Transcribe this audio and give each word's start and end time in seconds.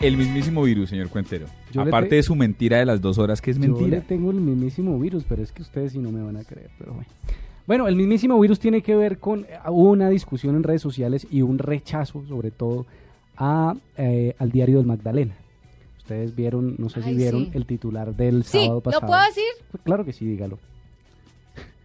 El 0.00 0.16
mismísimo 0.16 0.62
virus, 0.62 0.90
señor 0.90 1.08
Cuentero. 1.08 1.46
Aparte 1.76 2.16
de 2.16 2.22
su 2.22 2.34
mentira 2.34 2.78
de 2.78 2.84
las 2.84 3.00
dos 3.00 3.18
horas, 3.18 3.40
que 3.40 3.50
es 3.50 3.58
mentira. 3.58 3.98
Yo 3.98 4.04
tengo 4.04 4.30
el 4.30 4.40
mismísimo 4.40 4.98
virus, 4.98 5.24
pero 5.26 5.42
es 5.42 5.52
que 5.52 5.62
ustedes 5.62 5.92
sí 5.92 5.98
no 5.98 6.10
me 6.12 6.22
van 6.22 6.36
a 6.36 6.44
creer, 6.44 6.70
pero 6.78 6.92
bueno. 6.92 7.08
Bueno, 7.66 7.88
el 7.88 7.96
mismísimo 7.96 8.38
virus 8.38 8.60
tiene 8.60 8.82
que 8.82 8.94
ver 8.94 9.18
con 9.18 9.46
una 9.66 10.08
discusión 10.08 10.54
en 10.54 10.62
redes 10.62 10.82
sociales 10.82 11.26
y 11.30 11.42
un 11.42 11.58
rechazo, 11.58 12.24
sobre 12.28 12.50
todo, 12.50 12.86
a, 13.36 13.74
eh, 13.96 14.36
al 14.38 14.52
diario 14.52 14.76
del 14.76 14.86
Magdalena. 14.86 15.34
Ustedes 15.98 16.36
vieron, 16.36 16.76
no 16.78 16.88
sé 16.88 17.02
si 17.02 17.14
vieron 17.14 17.50
el 17.54 17.66
titular 17.66 18.14
del 18.14 18.44
sábado 18.44 18.80
pasado. 18.80 19.00
¿Lo 19.00 19.06
puedo 19.08 19.22
decir? 19.26 19.82
claro 19.82 20.04
que 20.04 20.12
sí, 20.12 20.24
dígalo. 20.24 20.58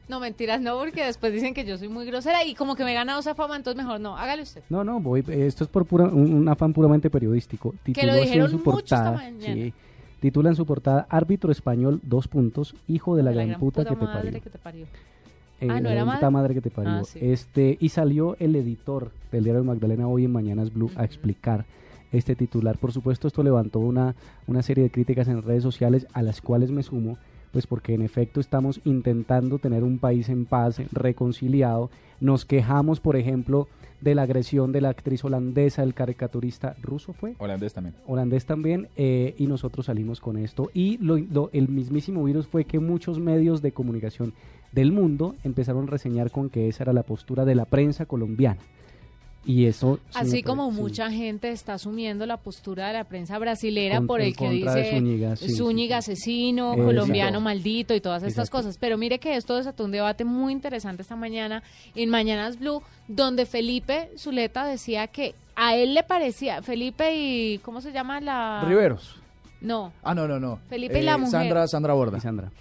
No, 0.08 0.20
mentiras, 0.20 0.62
no, 0.62 0.78
porque 0.78 1.06
después 1.06 1.32
dicen 1.32 1.54
que 1.54 1.64
yo 1.64 1.78
soy 1.78 1.88
muy 1.88 2.06
grosera 2.06 2.44
y 2.44 2.54
como 2.54 2.76
que 2.76 2.84
me 2.84 2.92
he 2.92 2.94
ganado 2.94 3.20
esa 3.20 3.36
fama, 3.36 3.56
entonces 3.56 3.82
mejor 3.82 4.00
no, 4.02 4.18
hágale 4.18 4.44
usted. 4.44 4.62
No, 4.70 4.84
no, 4.84 5.00
voy, 5.00 5.24
esto 5.28 5.64
es 5.64 5.70
por 5.70 5.86
pura, 5.86 6.06
un, 6.06 6.48
afán 6.50 6.74
puramente 6.74 7.10
periodístico. 7.10 7.74
que 7.84 8.06
lo 8.06 8.16
dijeron 8.16 8.52
en 8.52 8.52
su 8.52 8.64
portada, 8.64 9.32
Sí, 9.40 9.74
titula 10.20 10.50
en 10.50 10.56
su 10.56 10.66
portada 10.66 11.08
Árbitro 11.10 11.52
español, 11.52 12.00
dos 12.04 12.28
puntos, 12.28 12.76
hijo 12.88 13.16
de 13.16 13.24
la, 13.24 13.32
gran, 13.32 13.58
puta, 13.60 13.86
que, 13.86 13.96
te 13.96 14.06
parió. 14.06 14.32
que 14.32 14.50
te 14.50 14.58
parió. 14.58 14.86
Eh, 15.62 15.68
ah, 15.70 15.80
¿no 15.80 15.90
era 15.90 16.04
madre? 16.04 16.30
madre 16.30 16.54
que 16.56 16.62
te 16.62 16.72
parió. 16.72 16.92
Ah, 16.92 17.04
este, 17.22 17.78
y 17.80 17.90
salió 17.90 18.36
el 18.40 18.56
editor 18.56 19.12
del 19.32 19.44
diario 19.44 19.64
Magdalena 19.64 20.08
hoy 20.08 20.26
en 20.26 20.32
Mañanas 20.32 20.74
Blue 20.74 20.92
a 20.96 21.06
explicar 21.06 21.66
este 22.12 22.36
titular. 22.36 22.78
Por 22.78 22.92
supuesto, 22.92 23.28
esto 23.28 23.44
levantó 23.44 23.80
una, 23.80 24.16
una 24.48 24.64
serie 24.64 24.84
de 24.84 24.90
críticas 24.90 25.28
en 25.28 25.42
redes 25.42 25.64
sociales 25.64 26.08
a 26.14 26.22
las 26.22 26.42
cuales 26.42 26.72
me 26.72 26.84
sumo 26.84 27.18
pues 27.52 27.68
porque 27.68 27.94
en 27.94 28.02
efecto 28.02 28.40
estamos 28.40 28.82
intentando 28.86 29.60
tener 29.60 29.84
un 29.84 30.00
país 30.00 30.30
en 30.30 30.46
paz, 30.46 30.82
reconciliado. 30.92 31.90
Nos 32.20 32.46
quejamos, 32.46 33.00
por 33.00 33.16
ejemplo, 33.16 33.68
de 34.02 34.16
la 34.16 34.24
agresión 34.24 34.72
de 34.72 34.82
la 34.82 34.90
actriz 34.90 35.24
holandesa, 35.24 35.84
el 35.84 35.94
caricaturista 35.94 36.76
ruso 36.82 37.14
fue. 37.14 37.36
Holandés 37.38 37.74
también. 37.74 37.96
Holandés 38.08 38.46
también, 38.46 38.90
eh, 38.96 39.36
y 39.38 39.48
nosotros 39.48 39.86
salimos 39.86 40.20
con 40.20 40.38
esto. 40.38 40.70
Y 40.74 40.98
lo, 40.98 41.50
el 41.54 41.70
mismísimo 41.70 42.24
virus 42.24 42.48
fue 42.48 42.66
que 42.66 42.80
muchos 42.80 43.20
medios 43.20 43.62
de 43.62 43.72
comunicación 43.72 44.34
del 44.72 44.92
mundo 44.92 45.36
empezaron 45.44 45.88
a 45.88 45.92
reseñar 45.92 46.32
con 46.32 46.50
que 46.50 46.68
esa 46.68 46.84
era 46.84 46.94
la 46.94 47.04
postura 47.04 47.46
de 47.46 47.56
la 47.56 47.66
prensa 47.66 48.06
colombiana. 48.06 48.60
Y 49.44 49.66
eso 49.66 50.00
así 50.14 50.44
como 50.44 50.70
mucha 50.70 51.10
gente 51.10 51.50
está 51.50 51.74
asumiendo 51.74 52.28
la 52.28 52.38
postura 52.38 52.88
de 52.88 52.94
la 52.94 53.06
prensa 53.06 53.40
brasilera 53.40 54.02
por 54.02 54.22
el 54.22 54.36
que 54.36 54.50
dice 54.50 55.02
Zúñiga, 55.36 55.98
asesino, 55.98 56.76
colombiano 56.76 57.42
maldito 57.42 57.96
y 57.96 58.02
todas 58.02 58.22
estas 58.22 58.52
cosas. 58.52 58.78
Pero 58.78 58.98
mire 59.00 59.18
que 59.18 59.36
esto 59.36 59.56
desató 59.56 59.86
un 59.86 59.92
debate 59.92 60.26
muy 60.26 60.54
interesante 60.54 61.02
esta 61.02 61.16
mañana 61.16 61.64
en 61.96 62.10
Mañanas 62.10 62.60
Blue, 62.60 62.84
donde 63.08 63.48
Felipe 63.48 64.12
Zuleta 64.16 64.66
decía 64.66 65.08
que 65.08 65.34
a 65.56 65.76
él 65.76 65.96
le 65.96 66.04
parecía 66.04 66.62
Felipe 66.62 67.16
y 67.16 67.58
¿cómo 67.60 67.82
se 67.82 67.92
llama 67.92 68.22
la 68.22 68.64
Riveros? 68.68 69.20
No. 69.60 69.92
Ah, 70.04 70.14
no, 70.14 70.28
no, 70.28 70.40
no. 70.40 70.60
Felipe 70.70 71.00
y 71.00 71.04
la 71.04 71.14
eh, 71.14 71.18
mujer. 71.18 71.32
Sandra 71.32 71.68
Sandra 71.68 71.94
Borda. 71.94 72.20
Sandra 72.20 72.52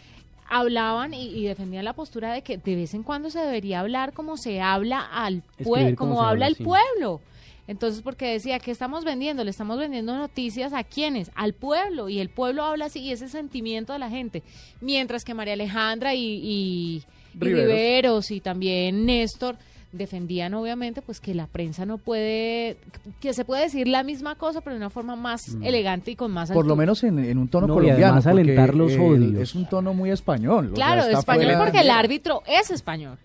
hablaban 0.50 1.14
y, 1.14 1.44
defendían 1.44 1.84
la 1.84 1.94
postura 1.94 2.32
de 2.32 2.42
que 2.42 2.58
de 2.58 2.76
vez 2.76 2.92
en 2.92 3.02
cuando 3.02 3.30
se 3.30 3.38
debería 3.38 3.80
hablar 3.80 4.12
como 4.12 4.36
se 4.36 4.60
habla 4.60 5.00
al 5.00 5.42
pueblo, 5.62 5.96
como, 5.96 6.22
habla 6.22 6.48
el 6.48 6.56
pueblo. 6.56 7.20
Entonces, 7.68 8.02
porque 8.02 8.32
decía 8.32 8.58
que 8.58 8.72
estamos 8.72 9.04
vendiendo, 9.04 9.44
le 9.44 9.50
estamos 9.50 9.78
vendiendo 9.78 10.16
noticias 10.16 10.72
a 10.72 10.82
quienes, 10.82 11.30
al 11.36 11.54
pueblo, 11.54 12.08
y 12.08 12.18
el 12.18 12.28
pueblo 12.28 12.64
habla 12.64 12.86
así, 12.86 12.98
y 12.98 13.12
ese 13.12 13.28
sentimiento 13.28 13.92
de 13.92 14.00
la 14.00 14.10
gente. 14.10 14.42
Mientras 14.80 15.24
que 15.24 15.34
María 15.34 15.54
Alejandra 15.54 16.14
y, 16.14 16.40
y 16.42 17.02
Riveros 17.34 18.32
y 18.32 18.40
también 18.40 19.06
Néstor 19.06 19.56
defendían 19.92 20.54
obviamente 20.54 21.02
pues 21.02 21.20
que 21.20 21.34
la 21.34 21.46
prensa 21.46 21.84
no 21.84 21.98
puede, 21.98 22.76
que 23.20 23.34
se 23.34 23.44
puede 23.44 23.62
decir 23.62 23.88
la 23.88 24.04
misma 24.04 24.36
cosa 24.36 24.60
pero 24.60 24.74
de 24.74 24.78
una 24.78 24.90
forma 24.90 25.16
más 25.16 25.54
mm. 25.54 25.64
elegante 25.64 26.12
y 26.12 26.16
con 26.16 26.30
más 26.30 26.50
Por 26.50 26.66
lo 26.66 26.76
menos 26.76 27.02
en, 27.02 27.38
un 27.38 27.48
tono 27.48 27.72
colombiano. 27.72 28.20
alentar 28.24 28.74
los 28.74 28.92
odios. 28.96 29.40
Es 29.40 29.54
un 29.54 29.68
tono 29.68 29.94
muy 29.94 30.10
español. 30.10 30.72
Claro, 30.74 31.02
español 31.02 31.54
porque 31.58 31.80
el 31.80 31.90
árbitro 31.90 32.42
es 32.46 32.70
español. 32.70 33.18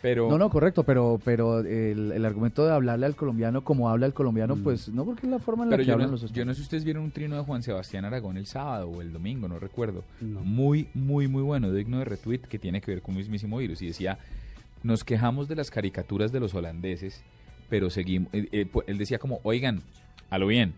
Pero... 0.00 0.28
No, 0.28 0.36
no, 0.36 0.50
correcto, 0.50 0.82
pero 0.82 1.18
pero 1.24 1.60
el, 1.60 2.24
argumento 2.24 2.64
de 2.66 2.72
hablarle 2.72 3.06
al 3.06 3.16
colombiano 3.16 3.64
como 3.64 3.88
habla 3.88 4.04
el 4.06 4.12
colombiano, 4.12 4.54
mm. 4.54 4.62
pues 4.62 4.88
no 4.90 5.04
porque 5.04 5.26
es 5.26 5.32
la 5.32 5.38
forma 5.38 5.64
en 5.64 5.70
la 5.70 5.78
que 5.78 5.90
hablan 5.90 6.10
los 6.10 6.30
Yo 6.30 6.44
no 6.44 6.52
sé 6.52 6.58
si 6.58 6.62
ustedes 6.62 6.84
vieron 6.84 7.04
un 7.04 7.10
trino 7.10 7.36
de 7.36 7.42
Juan 7.42 7.62
Sebastián 7.62 8.04
Aragón 8.04 8.36
el 8.36 8.46
sábado 8.46 8.88
o 8.88 9.00
el 9.00 9.12
domingo, 9.12 9.48
no 9.48 9.58
recuerdo. 9.58 10.04
Muy, 10.20 10.88
muy, 10.94 11.26
muy 11.26 11.42
bueno, 11.42 11.72
digno 11.72 11.98
de 11.98 12.04
retweet, 12.04 12.40
que 12.40 12.58
tiene 12.58 12.80
que 12.80 12.92
ver 12.92 13.02
con 13.02 13.14
el 13.14 13.20
mismísimo 13.20 13.56
virus. 13.56 13.80
Y 13.80 13.86
decía, 13.86 14.18
nos 14.84 15.02
quejamos 15.02 15.48
de 15.48 15.56
las 15.56 15.70
caricaturas 15.70 16.30
de 16.30 16.38
los 16.38 16.54
holandeses, 16.54 17.24
pero 17.68 17.90
seguimos, 17.90 18.32
eh, 18.32 18.46
eh, 18.52 18.66
él 18.86 18.98
decía 18.98 19.18
como, 19.18 19.40
oigan, 19.42 19.82
a 20.30 20.38
lo 20.38 20.46
bien, 20.46 20.74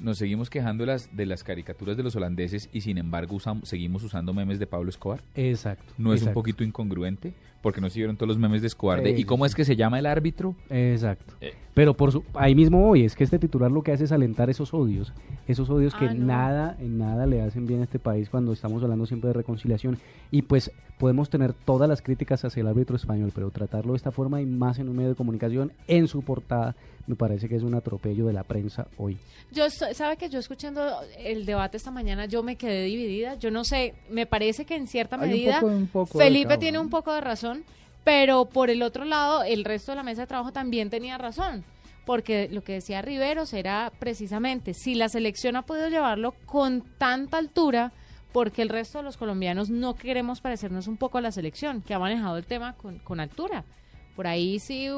nos 0.00 0.18
seguimos 0.18 0.50
quejando 0.50 0.82
de 0.84 0.88
las, 0.88 1.16
de 1.16 1.26
las 1.26 1.42
caricaturas 1.44 1.96
de 1.96 2.02
los 2.02 2.16
holandeses 2.16 2.68
y 2.72 2.80
sin 2.80 2.98
embargo 2.98 3.36
usamos, 3.36 3.68
seguimos 3.68 4.02
usando 4.02 4.32
memes 4.32 4.58
de 4.58 4.66
Pablo 4.66 4.90
Escobar. 4.90 5.22
Exacto. 5.34 5.92
¿No 5.98 6.12
es 6.12 6.22
un 6.22 6.32
poquito 6.32 6.64
incongruente? 6.64 7.34
Porque 7.62 7.80
no 7.80 7.88
siguieron 7.88 8.16
todos 8.16 8.28
los 8.28 8.38
memes 8.38 8.60
de 8.60 8.68
Escobar. 8.68 9.04
¿Y 9.06 9.24
cómo 9.24 9.46
es 9.46 9.54
que 9.54 9.64
se 9.64 9.76
llama 9.76 9.98
el 9.98 10.06
árbitro? 10.06 10.54
Exacto. 10.70 11.34
Eh. 11.40 11.54
Pero 11.74 11.94
por 11.94 12.12
su, 12.12 12.24
ahí 12.34 12.54
mismo 12.54 12.88
hoy 12.88 13.04
es 13.04 13.14
que 13.14 13.24
este 13.24 13.38
titular 13.38 13.70
lo 13.70 13.82
que 13.82 13.92
hace 13.92 14.04
es 14.04 14.12
alentar 14.12 14.48
esos 14.48 14.72
odios. 14.72 15.12
Esos 15.46 15.68
odios 15.68 15.94
que 15.94 16.06
ah, 16.06 16.14
nada, 16.14 16.76
en 16.80 16.98
nada 16.98 17.26
le 17.26 17.42
hacen 17.42 17.66
bien 17.66 17.80
a 17.80 17.84
este 17.84 17.98
país 17.98 18.30
cuando 18.30 18.52
estamos 18.52 18.82
hablando 18.82 19.04
siempre 19.04 19.28
de 19.28 19.34
reconciliación. 19.34 19.98
Y 20.30 20.42
pues 20.42 20.70
podemos 20.98 21.28
tener 21.28 21.52
todas 21.52 21.88
las 21.88 22.02
críticas 22.02 22.44
hacia 22.44 22.60
el 22.60 22.68
árbitro 22.68 22.96
español, 22.96 23.32
pero 23.34 23.50
tratarlo 23.50 23.92
de 23.92 23.98
esta 23.98 24.10
forma 24.10 24.40
y 24.40 24.46
más 24.46 24.78
en 24.78 24.88
un 24.88 24.96
medio 24.96 25.10
de 25.10 25.14
comunicación, 25.16 25.72
en 25.86 26.08
su 26.08 26.22
portada, 26.22 26.74
me 27.06 27.14
parece 27.14 27.48
que 27.48 27.56
es 27.56 27.62
un 27.62 27.74
atropello 27.74 28.26
de 28.26 28.32
la 28.32 28.42
prensa 28.42 28.88
hoy. 28.96 29.18
Yo, 29.52 29.64
sabe 29.94 30.16
que 30.16 30.28
yo 30.28 30.38
escuchando 30.38 31.00
el 31.18 31.46
debate 31.46 31.76
esta 31.76 31.90
mañana, 31.90 32.26
yo 32.26 32.42
me 32.42 32.56
quedé 32.56 32.84
dividida. 32.84 33.34
Yo 33.34 33.50
no 33.50 33.64
sé, 33.64 33.94
me 34.10 34.26
parece 34.26 34.64
que 34.64 34.76
en 34.76 34.86
cierta 34.86 35.16
medida 35.16 35.62
Felipe 36.12 36.58
tiene 36.58 36.78
un 36.78 36.90
poco 36.90 37.12
de 37.12 37.20
razón, 37.20 37.64
pero 38.04 38.46
por 38.46 38.70
el 38.70 38.82
otro 38.82 39.04
lado, 39.04 39.42
el 39.42 39.64
resto 39.64 39.92
de 39.92 39.96
la 39.96 40.02
mesa 40.02 40.22
de 40.22 40.26
trabajo 40.26 40.52
también 40.52 40.90
tenía 40.90 41.18
razón 41.18 41.64
porque 42.06 42.48
lo 42.50 42.62
que 42.62 42.74
decía 42.74 43.02
Riveros 43.02 43.52
era 43.52 43.92
precisamente, 43.98 44.74
si 44.74 44.94
la 44.94 45.08
selección 45.08 45.56
ha 45.56 45.62
podido 45.62 45.88
llevarlo 45.88 46.34
con 46.46 46.82
tanta 46.98 47.36
altura, 47.36 47.92
porque 48.32 48.62
el 48.62 48.68
resto 48.68 48.98
de 48.98 49.04
los 49.04 49.16
colombianos 49.16 49.70
no 49.70 49.96
queremos 49.96 50.40
parecernos 50.40 50.86
un 50.86 50.96
poco 50.96 51.18
a 51.18 51.20
la 51.20 51.32
selección, 51.32 51.82
que 51.82 51.94
ha 51.94 51.98
manejado 51.98 52.38
el 52.38 52.46
tema 52.46 52.74
con, 52.74 53.00
con 53.00 53.18
altura. 53.18 53.64
Por 54.16 54.26
ahí 54.26 54.58
sí, 54.58 54.88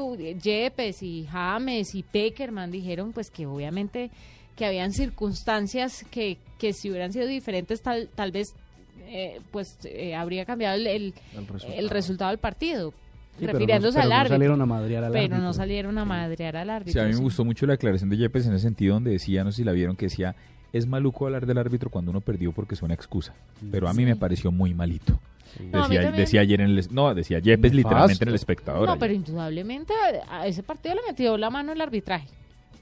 Yepes 0.41 1.03
y 1.03 1.27
James 1.29 1.93
y 1.93 2.03
Peckerman 2.03 2.71
dijeron 2.71 3.11
pues 3.11 3.29
que 3.29 3.45
obviamente 3.45 4.09
que 4.55 4.65
habían 4.65 4.93
circunstancias 4.93 6.05
que, 6.09 6.37
que 6.57 6.73
si 6.73 6.89
hubieran 6.89 7.13
sido 7.13 7.27
diferentes 7.27 7.81
tal, 7.81 8.09
tal 8.15 8.31
vez 8.31 8.55
eh, 9.07 9.39
pues 9.51 9.77
eh, 9.83 10.15
habría 10.15 10.45
cambiado 10.45 10.75
el, 10.75 10.87
el, 10.87 11.89
resultado. 11.89 12.29
del 12.31 12.39
partido. 12.39 12.93
refiriéndose 13.39 13.99
al 13.99 14.11
árbitro. 14.11 14.35
Salieron 14.35 14.61
a 14.61 14.65
madrear 14.65 15.03
al 15.03 15.11
pero 15.11 15.37
no 15.37 15.53
salieron 15.53 15.97
a 15.97 16.05
madrear 16.05 16.57
al 16.57 16.69
árbitro. 16.69 16.93
Sí, 16.93 16.99
a 16.99 17.09
mí 17.09 17.13
me 17.13 17.21
gustó 17.21 17.43
mucho 17.43 17.65
la 17.65 17.73
declaración 17.73 18.09
de 18.09 18.17
Yepes 18.17 18.45
en 18.47 18.53
ese 18.53 18.63
sentido 18.63 18.93
donde 18.93 19.11
decía, 19.11 19.43
no 19.43 19.51
sé 19.51 19.57
si 19.57 19.63
la 19.63 19.71
vieron, 19.71 19.95
que 19.95 20.05
decía 20.05 20.35
es 20.71 20.85
maluco 20.87 21.25
hablar 21.25 21.45
del 21.45 21.57
árbitro 21.57 21.89
cuando 21.89 22.11
uno 22.11 22.21
perdió 22.21 22.51
porque 22.51 22.75
es 22.75 22.81
una 22.81 22.93
excusa. 22.93 23.33
Pero 23.71 23.89
a 23.89 23.93
mí 23.93 24.05
me 24.05 24.15
pareció 24.15 24.51
muy 24.51 24.73
malito. 24.73 25.19
Decía, 25.57 26.11
decía, 26.11 26.41
ayer 26.41 26.61
en 26.61 26.69
el 26.69 26.87
no 26.91 27.13
decía 27.13 27.39
Yepes 27.39 27.73
literalmente 27.73 28.23
en 28.23 28.29
el 28.29 28.35
espectador. 28.35 28.87
No, 28.87 28.97
pero 28.97 29.13
indudablemente 29.13 29.93
a 30.29 30.47
ese 30.47 30.63
partido 30.63 30.95
le 30.95 31.01
metió 31.07 31.37
la 31.37 31.49
mano 31.49 31.71
el 31.71 31.81
arbitraje. 31.81 32.27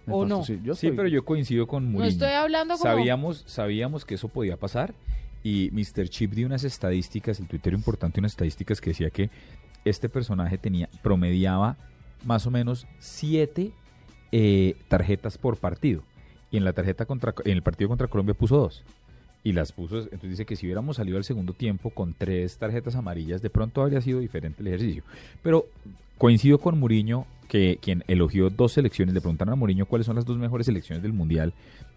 ¿O 0.10 0.26
no? 0.26 0.44
Sí, 0.44 0.60
pero 0.96 1.08
yo 1.08 1.26
coincido 1.26 1.68
con 1.68 1.84
Mourinho. 1.84 2.04
No 2.04 2.06
estoy 2.06 2.32
hablando 2.32 2.78
como... 2.78 2.84
Sabíamos, 2.84 3.44
sabíamos 3.46 4.06
que 4.06 4.16
eso 4.16 4.30
podía 4.30 4.58
pasar 4.58 4.94
y 5.44 5.70
Mr. 5.72 6.10
Chip 6.10 6.34
dio 6.34 6.48
unas 6.48 6.64
estadísticas, 6.64 7.40
el 7.40 7.48
Twitter 7.48 7.74
importante, 7.74 8.20
unas 8.20 8.32
estadísticas 8.34 8.82
que 8.82 8.92
decía 8.92 9.10
que 9.10 9.30
este 9.86 10.10
personaje 10.10 10.58
tenía 10.58 10.90
promediaba 11.02 11.78
más 12.26 12.46
o 12.48 12.52
menos 12.52 12.88
siete 13.00 13.72
eh, 14.32 14.76
tarjetas 14.88 15.38
por 15.38 15.58
partido 15.58 16.04
y 16.52 16.58
en 16.58 16.66
la 16.66 16.74
tarjeta 16.74 17.06
contra 17.06 17.34
en 17.46 17.52
el 17.52 17.64
partido 17.64 17.88
contra 17.90 18.08
Colombia 18.08 18.34
puso 18.34 18.58
dos 18.58 18.84
y 19.48 19.54
las 19.54 19.72
puso 19.72 20.00
entonces 20.00 20.32
dice 20.32 20.46
que 20.46 20.58
si 20.58 20.66
hubiéramos 20.66 20.98
salido 20.98 21.16
al 21.16 21.24
segundo 21.24 21.54
tiempo 21.54 21.90
con 21.90 22.14
tres 22.14 22.58
tarjetas 22.58 22.96
amarillas 22.96 23.42
de 23.42 23.50
pronto 23.50 23.82
habría 23.82 24.02
sido 24.02 24.20
diferente 24.20 24.62
el 24.62 24.68
ejercicio 24.68 25.04
pero 25.42 25.68
coincido 26.18 26.58
con 26.58 26.78
Mourinho 26.78 27.26
que 27.48 27.80
quien 27.82 28.04
elogió 28.10 28.50
dos 28.50 28.74
selecciones 28.74 29.16
le 29.16 29.22
preguntaron 29.22 29.54
a 29.54 29.56
Mourinho 29.56 29.86
cuáles 29.86 30.06
son 30.06 30.18
las 30.18 30.26
dos 30.26 30.38
mejores 30.38 30.66
selecciones 30.66 31.02
del 31.02 31.14
mundial 31.14 31.54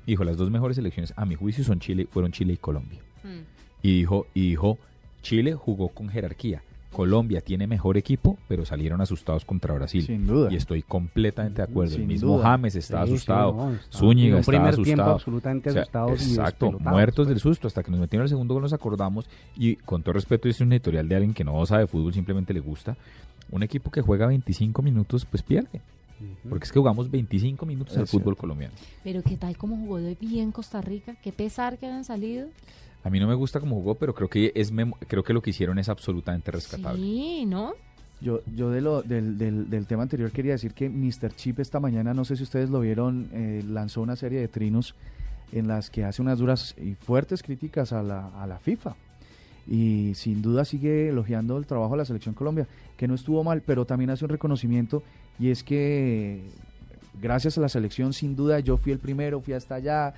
dijo 0.06 0.22
las 0.22 0.36
dos 0.36 0.48
mejores 0.48 0.76
selecciones 0.76 1.12
a 1.16 1.26
mi 1.26 1.34
juicio 1.34 1.64
son 1.64 1.80
Chile 1.80 2.06
fueron 2.08 2.30
Chile 2.30 2.52
y 2.52 2.56
Colombia 2.56 3.00
mm. 3.24 3.40
y 3.82 3.98
dijo 3.98 4.28
y 4.32 4.50
dijo 4.50 4.78
Chile 5.22 5.54
jugó 5.54 5.88
con 5.88 6.08
jerarquía 6.08 6.62
Colombia 6.92 7.40
tiene 7.40 7.66
mejor 7.66 7.96
equipo, 7.96 8.36
pero 8.48 8.64
salieron 8.64 9.00
asustados 9.00 9.44
contra 9.44 9.74
Brasil. 9.74 10.02
Sin 10.04 10.26
duda. 10.26 10.52
Y 10.52 10.56
estoy 10.56 10.82
completamente 10.82 11.62
de 11.62 11.68
acuerdo. 11.68 11.96
el 11.96 12.06
mismo 12.06 12.38
James 12.38 12.74
está 12.74 13.02
asustado. 13.02 13.72
Zúñiga 13.92 14.40
está 14.40 14.68
asustado. 14.68 15.12
absolutamente 15.12 15.70
Exacto, 15.70 16.72
muertos 16.80 17.28
del 17.28 17.38
susto. 17.40 17.68
Hasta 17.68 17.82
que 17.82 17.90
nos 17.90 18.00
metieron 18.00 18.24
el 18.24 18.28
segundo 18.28 18.54
gol 18.54 18.62
nos 18.62 18.72
acordamos. 18.72 19.28
Y 19.56 19.76
con 19.76 20.02
todo 20.02 20.14
respeto, 20.14 20.48
es 20.48 20.60
un 20.60 20.72
editorial 20.72 21.08
de 21.08 21.16
alguien 21.16 21.34
que 21.34 21.44
no 21.44 21.64
sabe 21.66 21.86
fútbol, 21.86 22.12
simplemente 22.12 22.52
le 22.52 22.60
gusta. 22.60 22.96
Un 23.50 23.62
equipo 23.62 23.90
que 23.90 24.00
juega 24.00 24.26
25 24.26 24.82
minutos, 24.82 25.24
pues 25.24 25.42
pierde. 25.42 25.80
Porque 26.48 26.64
es 26.64 26.72
que 26.72 26.78
jugamos 26.78 27.10
25 27.10 27.64
minutos 27.66 27.96
al 27.96 28.06
fútbol 28.06 28.36
colombiano. 28.36 28.74
Pero 29.02 29.22
qué 29.22 29.36
tal 29.36 29.56
como 29.56 29.76
jugó 29.76 29.98
de 29.98 30.16
bien 30.20 30.52
Costa 30.52 30.80
Rica, 30.80 31.16
qué 31.22 31.32
pesar 31.32 31.78
que 31.78 31.86
hayan 31.86 32.04
salido. 32.04 32.48
A 33.02 33.10
mí 33.10 33.18
no 33.18 33.26
me 33.26 33.34
gusta 33.34 33.60
cómo 33.60 33.76
jugó, 33.76 33.94
pero 33.94 34.14
creo 34.14 34.28
que 34.28 34.52
es 34.54 34.72
creo 35.08 35.22
que 35.22 35.32
lo 35.32 35.42
que 35.42 35.50
hicieron 35.50 35.78
es 35.78 35.88
absolutamente 35.88 36.50
rescatable. 36.50 37.00
Sí, 37.00 37.46
¿no? 37.46 37.74
Yo, 38.20 38.42
yo 38.54 38.70
de 38.70 38.82
lo, 38.82 39.02
del, 39.02 39.38
del, 39.38 39.86
tema 39.86 40.02
anterior 40.02 40.30
quería 40.30 40.52
decir 40.52 40.74
que 40.74 40.90
Mr. 40.90 41.34
Chip 41.34 41.58
esta 41.60 41.80
mañana, 41.80 42.12
no 42.12 42.26
sé 42.26 42.36
si 42.36 42.42
ustedes 42.42 42.68
lo 42.68 42.80
vieron, 42.80 43.30
eh, 43.32 43.64
lanzó 43.66 44.02
una 44.02 44.14
serie 44.14 44.40
de 44.40 44.48
trinos 44.48 44.94
en 45.52 45.66
las 45.66 45.88
que 45.88 46.04
hace 46.04 46.20
unas 46.20 46.38
duras 46.38 46.74
y 46.78 46.94
fuertes 46.94 47.42
críticas 47.42 47.94
a 47.94 48.02
la, 48.02 48.28
a 48.40 48.46
la 48.46 48.58
FIFA. 48.58 48.94
Y 49.66 50.12
sin 50.16 50.42
duda 50.42 50.66
sigue 50.66 51.08
elogiando 51.08 51.56
el 51.56 51.66
trabajo 51.66 51.92
de 51.92 51.98
la 51.98 52.04
selección 52.04 52.34
Colombia, 52.34 52.66
que 52.98 53.08
no 53.08 53.14
estuvo 53.14 53.42
mal, 53.42 53.62
pero 53.62 53.86
también 53.86 54.10
hace 54.10 54.26
un 54.26 54.30
reconocimiento 54.30 55.02
y 55.38 55.50
es 55.50 55.64
que 55.64 56.42
gracias 57.20 57.56
a 57.56 57.62
la 57.62 57.68
selección, 57.68 58.12
sin 58.12 58.36
duda, 58.36 58.60
yo 58.60 58.76
fui 58.76 58.92
el 58.92 58.98
primero, 58.98 59.40
fui 59.40 59.54
hasta 59.54 59.76
allá, 59.76 60.14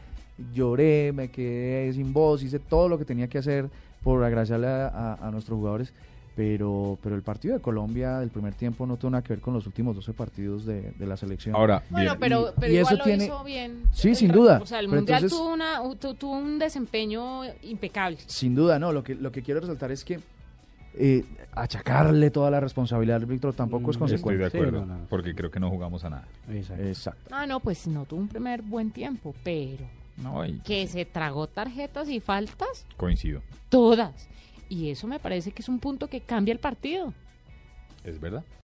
lloré, 0.52 1.12
me 1.12 1.28
quedé 1.28 1.92
sin 1.92 2.12
voz, 2.12 2.42
hice 2.42 2.58
todo 2.58 2.88
lo 2.88 2.98
que 2.98 3.04
tenía 3.04 3.28
que 3.28 3.38
hacer 3.38 3.68
por 4.02 4.22
agradecerle 4.24 4.68
a, 4.68 5.28
nuestros 5.32 5.58
jugadores. 5.58 5.92
Pero, 6.34 6.98
pero 7.02 7.14
el 7.14 7.20
partido 7.20 7.54
de 7.54 7.60
Colombia 7.60 8.20
del 8.20 8.30
primer 8.30 8.54
tiempo 8.54 8.86
no 8.86 8.96
tuvo 8.96 9.10
nada 9.10 9.22
que 9.22 9.34
ver 9.34 9.40
con 9.40 9.52
los 9.52 9.66
últimos 9.66 9.94
12 9.94 10.14
partidos 10.14 10.64
de, 10.64 10.94
la 10.98 11.18
selección. 11.18 11.54
Ahora, 11.54 11.82
bueno, 11.90 12.16
pero, 12.18 12.54
pero 12.58 12.72
igual 12.72 13.02
lo 13.04 13.14
hizo 13.14 13.44
bien. 13.44 13.82
Sí, 13.92 14.14
sin 14.14 14.32
duda. 14.32 14.58
O 14.62 14.66
sea, 14.66 14.80
el 14.80 14.88
Mundial 14.88 15.28
tuvo, 15.28 15.52
una, 15.52 15.78
tuvo 15.98 16.32
un 16.32 16.58
desempeño 16.58 17.42
impecable. 17.62 18.16
Sin 18.26 18.54
duda, 18.54 18.78
no. 18.78 18.92
Lo 18.92 19.04
que, 19.04 19.14
lo 19.14 19.30
que 19.30 19.42
quiero 19.42 19.60
resaltar 19.60 19.92
es 19.92 20.06
que 20.06 20.20
eh, 20.94 21.24
achacarle 21.52 22.30
toda 22.30 22.50
la 22.50 22.60
responsabilidad 22.60 23.16
al 23.16 23.26
Víctor 23.26 23.54
tampoco 23.54 23.90
es 23.90 23.96
mm, 23.96 24.00
consecuente. 24.00 24.46
Estoy 24.46 24.60
de 24.60 24.68
acuerdo, 24.68 24.98
porque 25.08 25.34
creo 25.34 25.50
que 25.50 25.60
no 25.60 25.70
jugamos 25.70 26.04
a 26.04 26.10
nada. 26.10 26.28
Exacto. 26.50 27.28
Ah, 27.30 27.46
no, 27.46 27.60
pues 27.60 27.86
no 27.86 28.04
tuvo 28.06 28.20
un 28.20 28.28
primer 28.28 28.62
buen 28.62 28.90
tiempo, 28.90 29.34
pero 29.42 29.84
que 30.64 30.86
se 30.86 31.04
tragó 31.04 31.46
tarjetas 31.46 32.08
y 32.08 32.20
faltas. 32.20 32.86
Coincido. 32.96 33.42
Todas. 33.68 34.28
Y 34.68 34.90
eso 34.90 35.06
me 35.06 35.18
parece 35.18 35.52
que 35.52 35.62
es 35.62 35.68
un 35.68 35.78
punto 35.78 36.08
que 36.08 36.20
cambia 36.20 36.52
el 36.52 36.58
partido. 36.58 37.12
Es 38.04 38.20
verdad. 38.20 38.44